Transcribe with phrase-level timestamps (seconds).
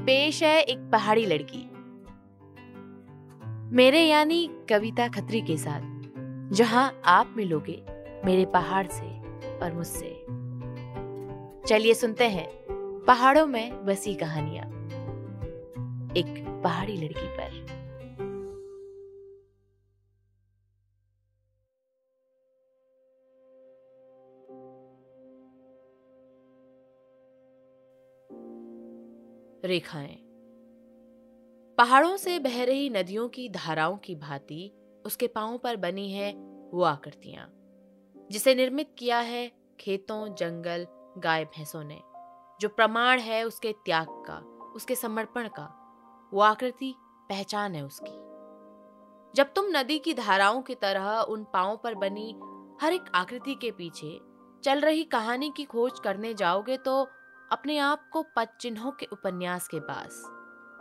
[0.00, 1.62] पेश है एक पहाड़ी लड़की।
[3.76, 5.80] मेरे यानी कविता खत्री के साथ,
[6.52, 7.82] जहाँ आप मिलोगे
[8.24, 9.08] मेरे पहाड़ से
[9.58, 10.08] और मुझसे।
[11.68, 12.48] चलिए सुनते हैं
[13.06, 14.64] पहाड़ों में बसी कहानियाँ,
[16.16, 17.50] एक पहाड़ी लड़की पर।
[29.64, 30.18] रेखाएँ।
[31.78, 34.70] पहाड़ों से बह रही नदियों की धाराओं की भांति
[35.04, 36.32] उसके पाँव पर बनी है
[36.72, 37.46] वो आकृतियाँ,
[38.30, 40.86] जिसे निर्मित किया है खेतों, जंगल,
[41.18, 42.00] गाय भैंसों ने।
[42.60, 44.38] जो प्रमाण है उसके त्याग का,
[44.76, 45.68] उसके समर्पण का,
[46.32, 46.94] वो आकृति
[47.28, 48.18] पहचान है उसकी।
[49.34, 52.34] जब तुम नदी की धाराओं की तरह उन पाँव पर बनी
[52.82, 54.18] हर एक आकृति के पीछे
[54.64, 57.02] चल रही कहानी की खोज करने जाओगे तो
[57.52, 60.22] अपने आप को पद चिन्हों के उपन्यास के पास।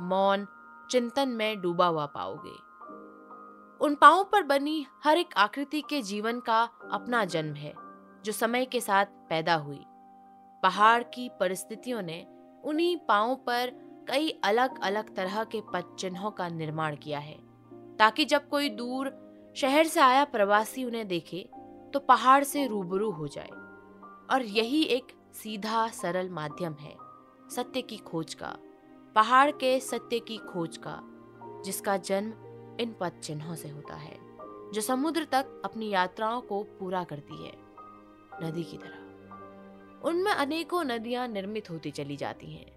[0.00, 0.46] मौन
[0.90, 2.54] चिंतन में डूबा हुआ पाओगे।
[3.84, 7.72] उन पाओ पर बनी हर एक आकृति के जीवन का अपना जन्म है,
[8.24, 9.84] जो समय के साथ पैदा हुई।
[10.62, 12.26] पहाड़ की परिस्थितियों ने
[12.64, 13.72] उन्हीं पाओ पर
[14.08, 17.36] कई अलग अलग तरह के पद चिन्हों का निर्माण किया है,
[17.96, 19.12] ताकि जब कोई दूर
[19.56, 21.48] शहर से आया प्रवासी उन्हें देखे
[21.94, 23.50] तो पहाड़ से रूबरू हो जाए।
[24.30, 26.96] और यही एक सीधा सरल माध्यम है,
[27.50, 28.56] सत्य की खोज का,
[29.14, 31.00] पहाड़ के सत्य की खोज का,
[31.64, 34.18] जिसका जन्म इन पद चिन्हों से होता है,
[34.72, 37.52] जो समुद्र तक अपनी यात्राओं को पूरा करती है,
[38.42, 42.72] नदी की तरह। उनमें अनेकों नदियाँ निर्मित होती चली जाती हैं,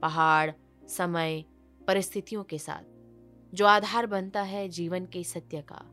[0.00, 0.50] पहाड़,
[0.88, 1.44] समय,
[1.86, 2.84] परिस्थितियों के साथ,
[3.54, 5.84] जो आधार बनता है जीवन के सत्य का,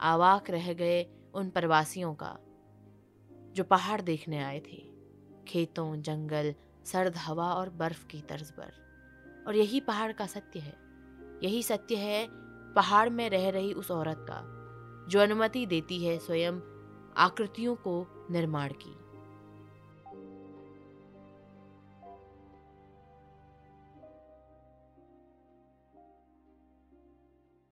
[0.00, 2.38] आवाक रह गए उन प्रवासियों का,
[3.30, 4.89] जो पहाड़ देखने आए थे।
[5.48, 8.90] खेतों, जंगल, सर्द हवा और बर्फ़ की तर्ज पर।
[9.46, 10.76] और यही पहाड़ का सत्य है।
[11.42, 12.28] यही सत्य है
[12.74, 14.56] पहाड़ में रह रही उस औरत का,
[15.08, 16.52] जो अनुमति देती है स्वयं
[17.16, 18.99] आकृतियों को निर्माण की।